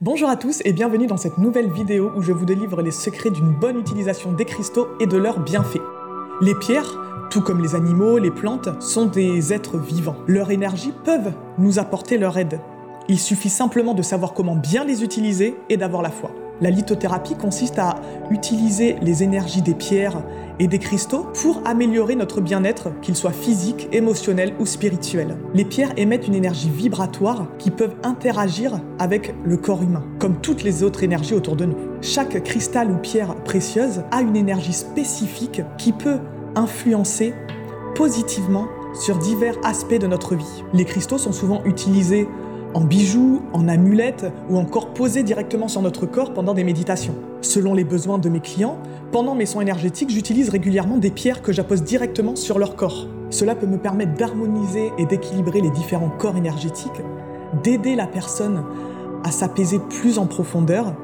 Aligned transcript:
Bonjour 0.00 0.28
à 0.28 0.36
tous 0.36 0.62
et 0.64 0.72
bienvenue 0.72 1.06
dans 1.06 1.16
cette 1.16 1.38
nouvelle 1.38 1.70
vidéo 1.70 2.10
où 2.16 2.22
je 2.22 2.32
vous 2.32 2.44
délivre 2.44 2.82
les 2.82 2.90
secrets 2.90 3.30
d'une 3.30 3.52
bonne 3.52 3.78
utilisation 3.78 4.32
des 4.32 4.44
cristaux 4.44 4.88
et 4.98 5.06
de 5.06 5.16
leurs 5.16 5.38
bienfaits. 5.38 5.82
Les 6.40 6.56
pierres, 6.56 6.98
tout 7.30 7.40
comme 7.40 7.62
les 7.62 7.76
animaux, 7.76 8.18
les 8.18 8.32
plantes, 8.32 8.68
sont 8.82 9.06
des 9.06 9.52
êtres 9.52 9.78
vivants. 9.78 10.16
Leur 10.26 10.50
énergie 10.50 10.92
peuvent 11.04 11.32
nous 11.58 11.78
apporter 11.78 12.18
leur 12.18 12.36
aide. 12.36 12.58
Il 13.08 13.18
suffit 13.20 13.50
simplement 13.50 13.94
de 13.94 14.02
savoir 14.02 14.32
comment 14.34 14.56
bien 14.56 14.82
les 14.82 15.04
utiliser 15.04 15.54
et 15.68 15.76
d'avoir 15.76 16.02
la 16.02 16.10
foi. 16.10 16.32
La 16.62 16.70
lithothérapie 16.70 17.34
consiste 17.34 17.80
à 17.80 17.96
utiliser 18.30 18.94
les 19.02 19.24
énergies 19.24 19.62
des 19.62 19.74
pierres 19.74 20.22
et 20.60 20.68
des 20.68 20.78
cristaux 20.78 21.26
pour 21.42 21.60
améliorer 21.64 22.14
notre 22.14 22.40
bien-être, 22.40 22.92
qu'il 23.00 23.16
soit 23.16 23.32
physique, 23.32 23.88
émotionnel 23.90 24.54
ou 24.60 24.66
spirituel. 24.66 25.38
Les 25.54 25.64
pierres 25.64 25.92
émettent 25.96 26.28
une 26.28 26.36
énergie 26.36 26.70
vibratoire 26.70 27.48
qui 27.58 27.72
peuvent 27.72 27.96
interagir 28.04 28.80
avec 29.00 29.34
le 29.44 29.56
corps 29.56 29.82
humain, 29.82 30.04
comme 30.20 30.40
toutes 30.40 30.62
les 30.62 30.84
autres 30.84 31.02
énergies 31.02 31.34
autour 31.34 31.56
de 31.56 31.64
nous. 31.64 31.76
Chaque 32.00 32.40
cristal 32.44 32.92
ou 32.92 32.96
pierre 32.96 33.34
précieuse 33.42 34.04
a 34.12 34.20
une 34.20 34.36
énergie 34.36 34.72
spécifique 34.72 35.62
qui 35.78 35.90
peut 35.90 36.20
influencer 36.54 37.34
positivement 37.96 38.68
sur 38.94 39.18
divers 39.18 39.56
aspects 39.64 39.98
de 39.98 40.06
notre 40.06 40.36
vie. 40.36 40.62
Les 40.74 40.84
cristaux 40.84 41.18
sont 41.18 41.32
souvent 41.32 41.64
utilisés 41.64 42.28
en 42.74 42.80
bijoux, 42.82 43.42
en 43.52 43.68
amulettes 43.68 44.26
ou 44.50 44.56
encore 44.56 44.94
posés 44.94 45.22
directement 45.22 45.68
sur 45.68 45.82
notre 45.82 46.06
corps 46.06 46.32
pendant 46.32 46.54
des 46.54 46.64
méditations. 46.64 47.14
Selon 47.40 47.74
les 47.74 47.84
besoins 47.84 48.18
de 48.18 48.28
mes 48.28 48.40
clients, 48.40 48.78
pendant 49.10 49.34
mes 49.34 49.46
soins 49.46 49.62
énergétiques, 49.62 50.10
j'utilise 50.10 50.48
régulièrement 50.48 50.98
des 50.98 51.10
pierres 51.10 51.42
que 51.42 51.52
j'appose 51.52 51.82
directement 51.82 52.36
sur 52.36 52.58
leur 52.58 52.76
corps. 52.76 53.06
Cela 53.30 53.54
peut 53.54 53.66
me 53.66 53.78
permettre 53.78 54.14
d'harmoniser 54.14 54.92
et 54.98 55.06
d'équilibrer 55.06 55.60
les 55.60 55.70
différents 55.70 56.10
corps 56.10 56.36
énergétiques, 56.36 57.02
d'aider 57.62 57.96
la 57.96 58.06
personne 58.06 58.64
à 59.24 59.30
s'apaiser 59.30 59.78
plus 59.78 60.18
en 60.18 60.26
profondeur 60.26 60.94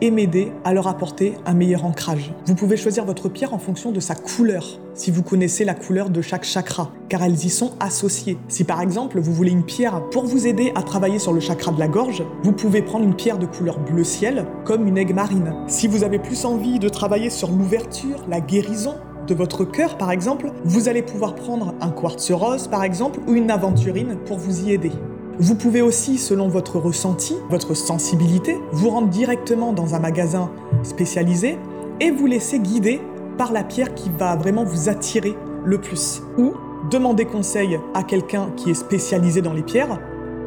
et 0.00 0.10
m'aider 0.10 0.52
à 0.64 0.72
leur 0.72 0.88
apporter 0.88 1.34
un 1.46 1.54
meilleur 1.54 1.84
ancrage. 1.84 2.32
Vous 2.46 2.54
pouvez 2.54 2.76
choisir 2.76 3.04
votre 3.04 3.28
pierre 3.28 3.54
en 3.54 3.58
fonction 3.58 3.92
de 3.92 4.00
sa 4.00 4.14
couleur, 4.14 4.78
si 4.94 5.10
vous 5.10 5.22
connaissez 5.22 5.64
la 5.64 5.74
couleur 5.74 6.10
de 6.10 6.22
chaque 6.22 6.44
chakra, 6.44 6.90
car 7.08 7.22
elles 7.22 7.44
y 7.44 7.50
sont 7.50 7.72
associées. 7.80 8.38
Si 8.48 8.64
par 8.64 8.80
exemple 8.80 9.20
vous 9.20 9.32
voulez 9.32 9.50
une 9.52 9.64
pierre 9.64 10.08
pour 10.10 10.24
vous 10.24 10.46
aider 10.46 10.72
à 10.74 10.82
travailler 10.82 11.18
sur 11.18 11.32
le 11.32 11.40
chakra 11.40 11.72
de 11.72 11.78
la 11.78 11.88
gorge, 11.88 12.22
vous 12.42 12.52
pouvez 12.52 12.82
prendre 12.82 13.04
une 13.04 13.16
pierre 13.16 13.38
de 13.38 13.46
couleur 13.46 13.78
bleu 13.78 14.04
ciel, 14.04 14.46
comme 14.64 14.86
une 14.86 14.98
aigue 14.98 15.14
marine. 15.14 15.54
Si 15.66 15.88
vous 15.88 16.04
avez 16.04 16.18
plus 16.18 16.44
envie 16.44 16.78
de 16.78 16.88
travailler 16.88 17.30
sur 17.30 17.50
l'ouverture, 17.50 18.24
la 18.28 18.40
guérison, 18.40 18.94
de 19.26 19.34
votre 19.34 19.64
cœur 19.64 19.96
par 19.96 20.10
exemple, 20.10 20.52
vous 20.64 20.88
allez 20.88 21.02
pouvoir 21.02 21.34
prendre 21.34 21.74
un 21.80 21.90
quartz 21.90 22.30
rose 22.30 22.68
par 22.68 22.84
exemple 22.84 23.20
ou 23.26 23.34
une 23.34 23.50
aventurine 23.50 24.16
pour 24.26 24.38
vous 24.38 24.66
y 24.66 24.72
aider. 24.72 24.92
Vous 25.40 25.56
pouvez 25.56 25.82
aussi, 25.82 26.16
selon 26.16 26.46
votre 26.46 26.78
ressenti, 26.78 27.36
votre 27.50 27.74
sensibilité, 27.74 28.56
vous 28.70 28.90
rendre 28.90 29.08
directement 29.08 29.72
dans 29.72 29.96
un 29.96 29.98
magasin 29.98 30.50
spécialisé 30.84 31.58
et 32.00 32.12
vous 32.12 32.26
laisser 32.26 32.60
guider 32.60 33.00
par 33.36 33.52
la 33.52 33.64
pierre 33.64 33.94
qui 33.94 34.10
va 34.16 34.36
vraiment 34.36 34.62
vous 34.62 34.88
attirer 34.88 35.34
le 35.64 35.78
plus. 35.78 36.22
Ou 36.38 36.52
demander 36.88 37.24
conseil 37.24 37.80
à 37.94 38.04
quelqu'un 38.04 38.50
qui 38.56 38.70
est 38.70 38.74
spécialisé 38.74 39.42
dans 39.42 39.52
les 39.52 39.62
pierres 39.62 39.98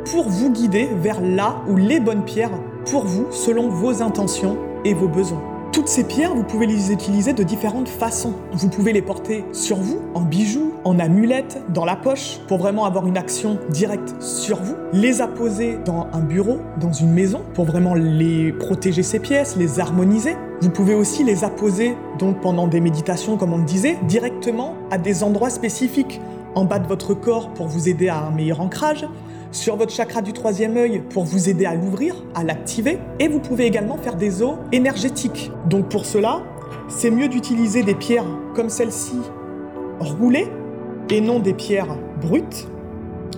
pour 0.05 0.29
vous 0.29 0.51
guider 0.51 0.87
vers 1.01 1.19
là 1.19 1.61
ou 1.67 1.75
les 1.75 1.99
bonnes 1.99 2.23
pierres 2.23 2.57
pour 2.89 3.05
vous 3.05 3.27
selon 3.31 3.67
vos 3.67 4.01
intentions 4.01 4.57
et 4.85 4.93
vos 4.93 5.09
besoins. 5.09 5.56
Toutes 5.77 5.89
ces 5.89 6.05
pierres, 6.05 6.33
vous 6.33 6.43
pouvez 6.43 6.65
les 6.65 6.91
utiliser 6.91 7.33
de 7.33 7.43
différentes 7.43 7.87
façons. 7.87 8.33
Vous 8.51 8.67
pouvez 8.67 8.93
les 8.93 9.03
porter 9.03 9.45
sur 9.53 9.77
vous, 9.77 9.99
en 10.15 10.21
bijoux, 10.21 10.73
en 10.83 10.97
amulettes, 10.97 11.61
dans 11.69 11.85
la 11.85 11.95
poche, 11.95 12.39
pour 12.47 12.57
vraiment 12.57 12.85
avoir 12.85 13.05
une 13.05 13.15
action 13.15 13.59
directe 13.69 14.19
sur 14.19 14.57
vous. 14.57 14.73
Les 14.91 15.21
apposer 15.21 15.77
dans 15.85 16.07
un 16.13 16.21
bureau, 16.21 16.57
dans 16.81 16.93
une 16.93 17.11
maison, 17.11 17.43
pour 17.53 17.65
vraiment 17.65 17.93
les 17.93 18.53
protéger 18.53 19.03
ces 19.03 19.19
pièces, 19.19 19.55
les 19.55 19.79
harmoniser. 19.79 20.35
Vous 20.61 20.71
pouvez 20.71 20.95
aussi 20.95 21.23
les 21.23 21.43
apposer, 21.43 21.95
donc 22.17 22.41
pendant 22.41 22.65
des 22.65 22.79
méditations, 22.79 23.37
comme 23.37 23.53
on 23.53 23.59
le 23.59 23.63
disait, 23.63 23.99
directement 24.07 24.73
à 24.89 24.97
des 24.97 25.23
endroits 25.23 25.51
spécifiques, 25.51 26.19
en 26.55 26.65
bas 26.65 26.79
de 26.79 26.87
votre 26.87 27.13
corps 27.13 27.49
pour 27.49 27.67
vous 27.67 27.87
aider 27.87 28.09
à 28.09 28.25
un 28.25 28.31
meilleur 28.31 28.61
ancrage, 28.61 29.05
sur 29.51 29.75
votre 29.75 29.91
chakra 29.91 30.21
du 30.21 30.33
troisième 30.33 30.77
œil 30.77 31.01
pour 31.09 31.23
vous 31.23 31.49
aider 31.49 31.65
à 31.65 31.75
l'ouvrir, 31.75 32.15
à 32.35 32.43
l'activer. 32.43 32.99
Et 33.19 33.27
vous 33.27 33.39
pouvez 33.39 33.65
également 33.65 33.97
faire 33.97 34.15
des 34.15 34.41
eaux 34.41 34.57
énergétiques. 34.71 35.51
Donc 35.69 35.89
pour 35.89 36.05
cela, 36.05 36.41
c'est 36.87 37.11
mieux 37.11 37.27
d'utiliser 37.27 37.83
des 37.83 37.95
pierres 37.95 38.25
comme 38.55 38.69
celle-ci 38.69 39.17
roulées 39.99 40.47
et 41.09 41.21
non 41.21 41.39
des 41.39 41.53
pierres 41.53 41.97
brutes 42.21 42.67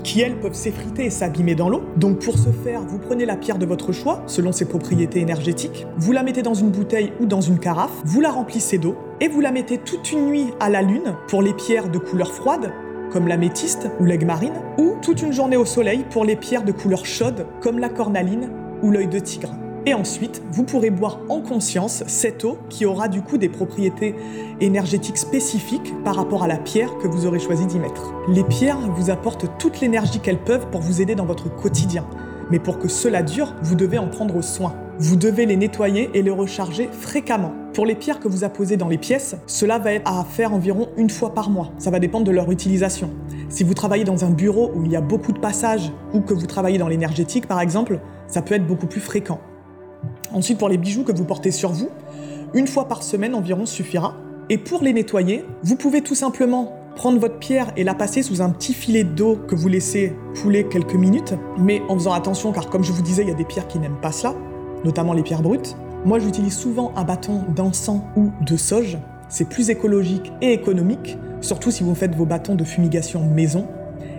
qui 0.04 0.22
elles 0.22 0.40
peuvent 0.40 0.54
s'effriter 0.54 1.06
et 1.06 1.10
s'abîmer 1.10 1.56
dans 1.56 1.70
l'eau. 1.70 1.84
Donc 1.98 2.20
pour 2.20 2.38
ce 2.38 2.50
faire, 2.50 2.82
vous 2.82 3.00
prenez 3.00 3.26
la 3.26 3.36
pierre 3.36 3.58
de 3.58 3.66
votre 3.66 3.92
choix, 3.92 4.24
selon 4.28 4.52
ses 4.52 4.66
propriétés 4.66 5.20
énergétiques, 5.20 5.86
vous 5.98 6.12
la 6.12 6.24
mettez 6.24 6.42
dans 6.42 6.54
une 6.54 6.70
bouteille 6.70 7.12
ou 7.20 7.26
dans 7.26 7.42
une 7.42 7.60
carafe, 7.60 7.92
vous 8.06 8.22
la 8.22 8.32
remplissez 8.32 8.78
d'eau 8.78 8.96
et 9.20 9.28
vous 9.28 9.42
la 9.42 9.52
mettez 9.52 9.78
toute 9.78 10.12
une 10.12 10.28
nuit 10.28 10.48
à 10.60 10.70
la 10.70 10.82
lune 10.82 11.16
pour 11.28 11.42
les 11.42 11.54
pierres 11.54 11.90
de 11.90 12.00
couleur 12.00 12.32
froide 12.32 12.72
comme 13.12 13.28
l'améthyste 13.28 13.90
ou 14.00 14.06
l'aigle 14.06 14.26
marine, 14.26 14.62
ou 14.78 14.96
toute 15.02 15.22
une 15.22 15.34
journée 15.34 15.58
au 15.58 15.66
soleil 15.66 16.06
pour 16.10 16.26
les 16.26 16.36
pierres 16.36 16.64
de 16.64 16.72
couleur 16.72 17.06
chaude, 17.06 17.46
comme 17.62 17.80
la 17.80 17.90
cornaline 17.90 18.50
ou 18.82 18.92
l'œil 18.92 19.08
de 19.08 19.20
tigre. 19.20 19.54
Et 19.86 19.94
ensuite, 19.94 20.42
vous 20.52 20.64
pourrez 20.64 20.90
boire 20.90 21.20
en 21.30 21.40
conscience 21.42 22.04
cette 22.08 22.44
eau 22.44 22.58
qui 22.70 22.86
aura 22.86 23.08
du 23.08 23.22
coup 23.22 23.38
des 23.38 23.50
propriétés 23.50 24.14
énergétiques 24.60 25.18
spécifiques 25.18 25.94
par 26.04 26.16
rapport 26.16 26.44
à 26.44 26.48
la 26.48 26.58
pierre 26.58 26.98
que 26.98 27.08
vous 27.08 27.26
aurez 27.26 27.40
choisi 27.40 27.66
d'y 27.66 27.80
mettre. 27.80 28.14
Les 28.28 28.44
pierres 28.44 28.80
vous 28.96 29.10
apportent 29.10 29.58
toute 29.58 29.80
l'énergie 29.80 30.20
qu'elles 30.20 30.44
peuvent 30.44 30.68
pour 30.70 30.82
vous 30.82 31.02
aider 31.02 31.16
dans 31.16 31.26
votre 31.26 31.54
quotidien. 31.56 32.06
Mais 32.52 32.60
pour 32.60 32.78
que 32.78 32.88
cela 32.88 33.24
dure, 33.24 33.56
vous 33.62 33.76
devez 33.76 33.98
en 33.98 34.08
prendre 34.08 34.42
soin. 34.42 34.76
Vous 35.02 35.16
devez 35.16 35.46
les 35.46 35.56
nettoyer 35.56 36.10
et 36.14 36.22
les 36.22 36.30
recharger 36.30 36.90
fréquemment. 36.92 37.54
Pour 37.74 37.86
les 37.86 37.96
pierres 37.96 38.20
que 38.20 38.28
vous 38.28 38.44
apposez 38.44 38.76
dans 38.76 38.90
les 38.90 38.98
pièces, 38.98 39.38
cela 39.48 39.80
va 39.80 39.94
être 39.94 40.06
à 40.06 40.26
faire 40.26 40.52
environ 40.54 40.90
une 40.98 41.10
fois 41.10 41.34
par 41.34 41.50
mois. 41.50 41.72
Ça 41.78 41.90
va 41.90 42.00
dépendre 42.00 42.26
de 42.26 42.32
leur 42.32 42.52
utilisation. 42.52 43.10
Si 43.48 43.64
vous 43.64 43.74
travaillez 43.74 44.04
dans 44.04 44.26
un 44.26 44.30
bureau 44.30 44.74
où 44.76 44.84
il 44.84 44.92
y 44.92 44.98
a 44.98 45.02
beaucoup 45.02 45.32
de 45.32 45.40
passages 45.40 45.94
ou 46.14 46.20
que 46.20 46.34
vous 46.34 46.48
travaillez 46.48 46.78
dans 46.78 46.90
l'énergétique 46.90 47.48
par 47.48 47.62
exemple, 47.62 48.02
ça 48.28 48.42
peut 48.42 48.56
être 48.56 48.68
beaucoup 48.68 48.88
plus 48.88 49.00
fréquent. 49.00 49.40
Ensuite, 50.34 50.58
pour 50.58 50.68
les 50.68 50.78
bijoux 50.78 51.06
que 51.06 51.14
vous 51.14 51.24
portez 51.24 51.52
sur 51.52 51.72
vous, 51.72 51.88
une 52.54 52.68
fois 52.68 52.90
par 52.90 53.02
semaine 53.02 53.36
environ 53.36 53.66
suffira. 53.66 54.18
Et 54.50 54.58
pour 54.58 54.84
les 54.84 54.92
nettoyer, 54.92 55.46
vous 55.64 55.78
pouvez 55.78 56.02
tout 56.02 56.16
simplement 56.16 56.74
prendre 56.98 57.22
votre 57.22 57.40
pierre 57.40 57.72
et 57.78 57.86
la 57.86 57.94
passer 57.94 58.22
sous 58.22 58.42
un 58.42 58.50
petit 58.50 58.74
filet 58.74 59.06
d'eau 59.06 59.40
que 59.48 59.56
vous 59.56 59.70
laissez 59.70 60.14
couler 60.42 60.66
quelques 60.66 60.96
minutes, 60.96 61.36
mais 61.58 61.82
en 61.88 61.96
faisant 61.96 62.12
attention 62.12 62.52
car 62.52 62.70
comme 62.70 62.84
je 62.84 62.92
vous 62.92 63.02
disais, 63.02 63.22
il 63.22 63.30
y 63.30 63.32
a 63.32 63.36
des 63.36 63.46
pierres 63.46 63.70
qui 63.70 63.80
n'aiment 63.80 64.02
pas 64.02 64.12
cela 64.12 64.36
notamment 64.84 65.14
les 65.14 65.24
pierres 65.24 65.42
brutes. 65.42 65.76
Moi, 66.06 66.20
j'utilise 66.20 66.58
souvent 66.58 66.94
un 66.96 67.04
bâton 67.04 67.44
d'encens 67.56 68.02
ou 68.16 68.32
de 68.42 68.58
sauge. 68.58 68.98
C'est 69.28 69.48
plus 69.48 69.70
écologique 69.70 70.32
et 70.42 70.54
économique, 70.54 71.18
surtout 71.42 71.72
si 71.72 71.84
vous 71.84 71.96
faites 71.96 72.16
vos 72.16 72.26
bâtons 72.26 72.56
de 72.56 72.64
fumigation 72.64 73.24
maison. 73.26 73.68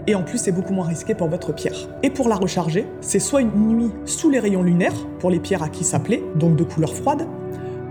Et 0.07 0.15
en 0.15 0.23
plus, 0.23 0.39
c'est 0.39 0.53
beaucoup 0.53 0.73
moins 0.73 0.87
risqué 0.87 1.15
pour 1.15 1.29
votre 1.29 1.53
pierre. 1.53 1.89
Et 2.03 2.11
pour 2.11 2.29
la 2.29 2.37
recharger, 2.37 2.87
c'est 3.01 3.19
soit 3.19 3.41
une 3.41 3.51
nuit 3.55 3.91
sous 4.05 4.31
les 4.31 4.39
rayons 4.39 4.63
lunaires, 4.63 5.07
pour 5.19 5.31
les 5.31 5.41
pierres 5.41 5.63
à 5.63 5.69
qui 5.69 5.85
s'appeler, 5.85 6.23
donc 6.37 6.57
de 6.57 6.65
couleur 6.65 6.95
froide, 6.95 7.27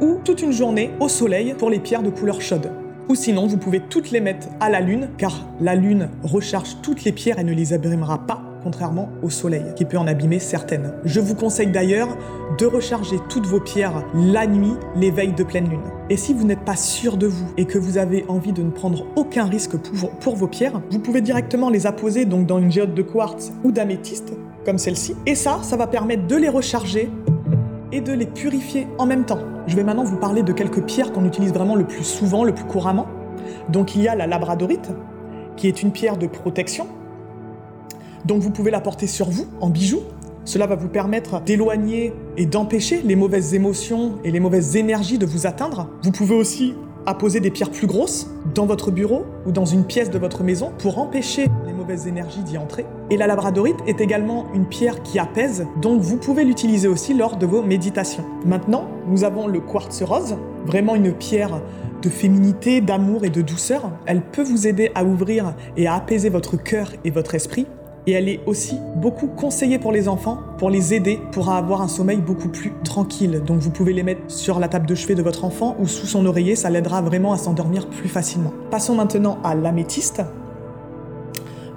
ou 0.02 0.20
toute 0.24 0.42
une 0.42 0.52
journée 0.52 0.92
au 1.00 1.08
soleil 1.08 1.54
pour 1.58 1.70
les 1.70 1.80
pierres 1.80 2.04
de 2.04 2.10
couleur 2.10 2.42
chaude. 2.42 2.72
Ou 3.10 3.16
sinon, 3.16 3.48
vous 3.48 3.58
pouvez 3.58 3.80
toutes 3.80 4.12
les 4.12 4.22
mettre 4.22 4.48
à 4.60 4.70
la 4.70 4.82
lune, 4.82 5.10
car 5.18 5.46
la 5.60 5.76
lune 5.76 6.10
recharge 6.24 6.78
toutes 6.82 7.04
les 7.04 7.12
pierres 7.12 7.40
et 7.40 7.44
ne 7.44 7.54
les 7.54 7.74
abîmera 7.74 8.20
pas 8.20 8.49
contrairement 8.64 9.10
au 9.22 9.30
soleil, 9.30 9.66
qui 9.76 9.86
peut 9.86 9.98
en 9.98 10.08
abîmer 10.08 10.40
certaines. 10.40 10.94
Je 11.06 11.20
vous 11.20 11.36
conseille 11.36 11.72
d'ailleurs 11.72 12.18
de 12.58 12.66
recharger 12.66 13.18
toutes 13.30 13.46
vos 13.46 13.60
pierres 13.60 14.04
la 14.14 14.48
nuit, 14.48 14.74
les 14.96 15.12
veilles 15.12 15.34
de 15.34 15.44
pleine 15.44 15.70
lune. 15.70 15.82
Et 16.10 16.18
si 16.18 16.34
vous 16.34 16.46
n'êtes 16.46 16.66
pas 16.66 16.76
sûr 16.76 17.18
de 17.18 17.28
vous 17.28 17.48
et 17.58 17.66
que 17.66 17.78
vous 17.78 17.98
avez 17.98 18.26
envie 18.28 18.54
de 18.54 18.64
ne 18.64 18.72
prendre 18.72 19.06
aucun 19.16 19.46
risque 19.46 19.78
pour, 20.20 20.36
vos 20.36 20.48
pierres, 20.48 20.82
vous 20.92 21.00
pouvez 21.00 21.22
directement 21.22 21.70
les 21.70 21.88
apposer 21.88 22.26
donc 22.26 22.46
dans 22.46 22.60
une 22.60 22.72
géode 22.72 22.94
de 22.94 23.02
quartz 23.02 23.52
ou 23.64 23.72
d'améthyste, 23.72 24.34
comme 24.66 24.78
celle-ci. 24.78 25.16
Et 25.26 25.36
ça, 25.36 25.60
ça 25.62 25.78
va 25.78 25.88
permettre 25.88 26.28
de 26.28 26.36
les 26.36 26.50
recharger 26.50 27.10
et 27.92 28.02
de 28.02 28.14
les 28.14 28.26
purifier 28.26 28.88
en 28.98 29.06
même 29.06 29.26
temps. 29.26 29.40
Je 29.68 29.76
vais 29.76 29.84
maintenant 29.84 30.04
vous 30.04 30.18
parler 30.18 30.44
de 30.44 30.54
quelques 30.54 30.84
pierres 30.84 31.12
qu'on 31.12 31.26
utilise 31.26 31.54
vraiment 31.54 31.76
le 31.76 31.86
plus 31.86 32.04
souvent, 32.04 32.44
le 32.44 32.54
plus 32.54 32.66
couramment. 32.66 33.08
Donc 33.70 33.96
il 33.96 34.02
y 34.02 34.08
a 34.08 34.16
la 34.16 34.28
labradorite, 34.28 34.92
qui 35.56 35.68
est 35.68 35.82
une 35.82 35.92
pierre 35.92 36.18
de 36.18 36.28
protection 36.28 36.88
donc 38.26 38.42
vous 38.42 38.52
pouvez 38.52 38.72
la 38.72 38.82
porter 38.82 39.08
sur 39.08 39.30
vous 39.30 39.48
en 39.62 39.70
bijoux. 39.70 40.04
Cela 40.46 40.66
va 40.66 40.76
vous 40.76 40.88
permettre 40.88 41.42
d'éloigner 41.42 42.14
et 42.38 42.46
d'empêcher 42.46 43.02
les 43.04 43.16
mauvaises 43.16 43.54
émotions 43.54 44.14
et 44.24 44.32
les 44.32 44.40
mauvaises 44.40 44.76
énergies 44.76 45.18
de 45.18 45.26
vous 45.26 45.46
atteindre. 45.46 45.90
Vous 46.04 46.12
pouvez 46.12 46.36
aussi 46.36 46.74
apposer 47.06 47.40
des 47.40 47.50
pierres 47.50 47.72
plus 47.72 47.88
grosses 47.88 48.30
dans 48.54 48.66
votre 48.66 48.92
bureau 48.92 49.26
ou 49.46 49.52
dans 49.52 49.66
une 49.66 49.84
pièce 49.84 50.10
de 50.10 50.20
votre 50.20 50.44
maison 50.44 50.72
pour 50.78 51.00
empêcher 51.00 51.48
les 51.66 51.74
mauvaises 51.74 52.08
énergies 52.08 52.44
d'y 52.44 52.58
entrer. 52.58 52.86
Et 53.10 53.18
la 53.18 53.28
labradorite 53.28 53.78
est 53.88 54.02
également 54.02 54.46
une 54.54 54.66
pierre 54.66 55.02
qui 55.02 55.20
apaise, 55.20 55.66
donc 55.82 56.02
vous 56.02 56.18
pouvez 56.18 56.44
l'utiliser 56.44 56.88
aussi 56.88 57.14
lors 57.14 57.38
de 57.38 57.46
vos 57.46 57.62
méditations. 57.62 58.26
Maintenant, 58.46 58.88
nous 59.08 59.24
avons 59.24 59.48
le 59.48 59.60
quartz 59.60 60.04
rose, 60.04 60.36
vraiment 60.66 60.96
une 60.96 61.14
pierre 61.14 61.62
de 62.02 62.10
féminité, 62.10 62.82
d'amour 62.82 63.26
et 63.26 63.30
de 63.30 63.42
douceur. 63.42 63.92
Elle 64.06 64.22
peut 64.22 64.44
vous 64.44 64.68
aider 64.68 64.92
à 64.96 65.04
ouvrir 65.04 65.54
et 65.78 65.88
à 65.88 65.96
apaiser 65.96 66.30
votre 66.30 66.58
cœur 66.58 66.92
et 67.04 67.12
votre 67.12 67.36
esprit 67.36 67.66
Et 68.10 68.14
elle 68.14 68.28
est 68.28 68.40
aussi 68.48 68.76
beaucoup 68.96 69.28
conseillée 69.28 69.78
pour 69.78 69.92
les 69.92 70.10
enfants, 70.10 70.40
pour 70.58 70.72
les 70.72 70.96
aider, 70.96 71.20
pour 71.32 71.52
avoir 71.52 71.84
un 71.84 71.88
sommeil 71.88 72.18
beaucoup 72.18 72.50
plus 72.50 72.74
tranquille. 72.84 73.44
Donc 73.46 73.60
vous 73.60 73.70
pouvez 73.70 73.94
les 73.94 74.02
mettre 74.02 74.22
sur 74.30 74.60
la 74.60 74.68
table 74.68 74.88
de 74.88 74.96
chevet 74.96 75.14
de 75.14 75.22
votre 75.22 75.46
enfant 75.46 75.76
ou 75.80 75.86
sous 75.86 76.08
son 76.08 76.26
oreiller, 76.26 76.56
ça 76.56 76.72
l'aidera 76.72 77.04
vraiment 77.04 77.34
à 77.34 77.38
s'endormir 77.38 77.88
plus 77.88 78.10
facilement. 78.10 78.52
Passons 78.72 78.96
maintenant 78.96 79.38
à 79.44 79.54
l'améthyste. 79.54 80.24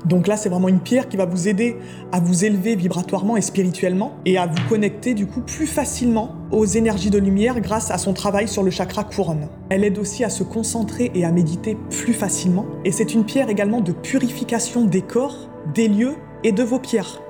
Donc 0.05 0.27
là, 0.27 0.37
c'est 0.37 0.49
vraiment 0.49 0.69
une 0.69 0.81
pierre 0.81 1.09
qui 1.09 1.17
va 1.17 1.27
vous 1.27 1.49
aider 1.49 1.77
à 2.11 2.21
vous 2.21 2.45
élever 2.45 2.75
vibratoirement 2.75 3.37
et 3.37 3.41
spirituellement 3.41 4.13
et 4.27 4.37
à 4.37 4.47
vous 4.47 4.69
connecter 4.69 5.15
du 5.15 5.27
coup 5.27 5.41
plus 5.41 5.67
facilement 5.67 6.35
aux 6.51 6.65
énergies 6.65 7.11
de 7.11 7.19
lumière 7.19 7.61
grâce 7.61 7.91
à 7.91 7.99
son 7.99 8.13
travail 8.13 8.49
sur 8.49 8.63
le 8.63 8.71
chakra 8.71 9.05
couronne. 9.05 9.49
Elle 9.71 9.85
aide 9.85 9.99
aussi 9.99 10.25
à 10.25 10.31
se 10.31 10.43
concentrer 10.43 11.11
et 11.15 11.25
à 11.25 11.31
méditer 11.31 11.77
plus 11.91 12.15
facilement 12.15 12.67
et 12.85 12.93
c'est 12.93 13.15
une 13.15 13.25
pierre 13.25 13.49
également 13.49 13.81
de 13.81 13.93
purification 13.93 14.85
des 14.85 15.03
corps, 15.03 15.49
des 15.75 15.89
lieux 15.89 16.17
et 16.45 16.53
de 16.53 16.63
vos 16.63 16.79
pierres. 16.79 17.21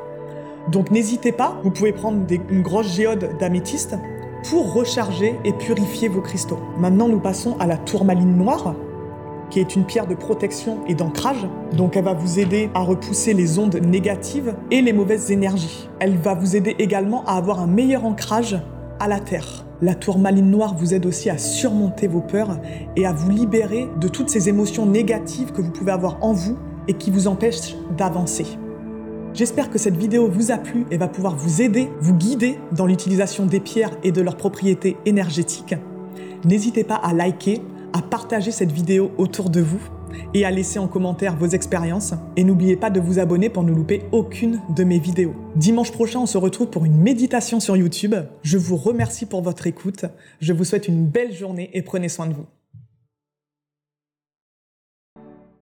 Donc 0.70 0.90
n'hésitez 0.90 1.32
pas, 1.32 1.60
vous 1.64 1.70
pouvez 1.70 1.92
prendre 1.92 2.18
une 2.50 2.62
grosse 2.62 2.94
géode 2.94 3.30
d'améthyste 3.38 3.96
pour 4.48 4.72
recharger 4.72 5.34
et 5.44 5.52
purifier 5.52 6.08
vos 6.08 6.20
cristaux. 6.20 6.58
Maintenant, 6.78 7.08
nous 7.08 7.20
passons 7.20 7.56
à 7.58 7.66
la 7.66 7.76
tourmaline 7.76 8.36
noire 8.36 8.74
qui 9.52 9.60
est 9.60 9.76
une 9.76 9.84
pierre 9.84 10.06
de 10.06 10.14
protection 10.14 10.78
et 10.88 10.94
d'ancrage. 10.94 11.46
Donc 11.76 11.96
elle 11.96 12.04
va 12.04 12.14
vous 12.14 12.38
aider 12.38 12.70
à 12.74 12.80
repousser 12.80 13.34
les 13.34 13.58
ondes 13.58 13.76
négatives 13.82 14.54
et 14.70 14.80
les 14.80 14.94
mauvaises 14.94 15.30
énergies. 15.30 15.90
Elle 16.00 16.16
va 16.16 16.34
vous 16.34 16.56
aider 16.56 16.74
également 16.78 17.22
à 17.26 17.32
avoir 17.32 17.60
un 17.60 17.66
meilleur 17.66 18.06
ancrage 18.06 18.58
à 18.98 19.08
la 19.08 19.20
Terre. 19.20 19.66
La 19.82 19.94
tourmaline 19.94 20.50
noire 20.50 20.74
vous 20.74 20.94
aide 20.94 21.04
aussi 21.04 21.28
à 21.28 21.36
surmonter 21.36 22.08
vos 22.08 22.22
peurs 22.22 22.58
et 22.96 23.04
à 23.04 23.12
vous 23.12 23.30
libérer 23.30 23.88
de 24.00 24.08
toutes 24.08 24.30
ces 24.30 24.48
émotions 24.48 24.86
négatives 24.86 25.52
que 25.52 25.60
vous 25.60 25.70
pouvez 25.70 25.92
avoir 25.92 26.24
en 26.24 26.32
vous 26.32 26.56
et 26.88 26.94
qui 26.94 27.10
vous 27.10 27.28
empêchent 27.28 27.76
d'avancer. 27.98 28.46
J'espère 29.34 29.70
que 29.70 29.78
cette 29.78 29.96
vidéo 29.96 30.30
vous 30.30 30.50
a 30.50 30.56
plu 30.56 30.86
et 30.90 30.96
va 30.96 31.08
pouvoir 31.08 31.36
vous 31.36 31.60
aider, 31.60 31.90
vous 32.00 32.14
guider 32.14 32.58
dans 32.72 32.86
l'utilisation 32.86 33.44
des 33.44 33.60
pierres 33.60 33.90
et 34.02 34.12
de 34.12 34.22
leurs 34.22 34.36
propriétés 34.36 34.96
énergétiques. 35.04 35.74
N'hésitez 36.44 36.84
pas 36.84 36.96
à 36.96 37.12
liker, 37.12 37.60
à 37.92 38.02
partager 38.02 38.50
cette 38.50 38.72
vidéo 38.72 39.12
autour 39.18 39.50
de 39.50 39.60
vous 39.60 39.80
et 40.34 40.44
à 40.44 40.50
laisser 40.50 40.78
en 40.78 40.88
commentaire 40.88 41.36
vos 41.36 41.46
expériences. 41.46 42.14
Et 42.36 42.44
n'oubliez 42.44 42.76
pas 42.76 42.90
de 42.90 43.00
vous 43.00 43.18
abonner 43.18 43.48
pour 43.48 43.62
ne 43.62 43.72
louper 43.72 44.02
aucune 44.12 44.60
de 44.74 44.84
mes 44.84 44.98
vidéos. 44.98 45.34
Dimanche 45.56 45.92
prochain, 45.92 46.20
on 46.20 46.26
se 46.26 46.38
retrouve 46.38 46.68
pour 46.68 46.84
une 46.84 46.96
méditation 46.96 47.60
sur 47.60 47.76
YouTube. 47.76 48.14
Je 48.42 48.58
vous 48.58 48.76
remercie 48.76 49.26
pour 49.26 49.42
votre 49.42 49.66
écoute. 49.66 50.04
Je 50.40 50.52
vous 50.52 50.64
souhaite 50.64 50.88
une 50.88 51.06
belle 51.06 51.32
journée 51.32 51.70
et 51.72 51.82
prenez 51.82 52.08
soin 52.08 52.26
de 52.26 52.34
vous. 52.34 52.46